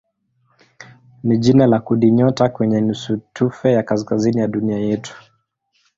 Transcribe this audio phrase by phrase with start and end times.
[1.23, 5.15] ni jina la kundinyota kwenye nusutufe ya kaskazini ya dunia yetu.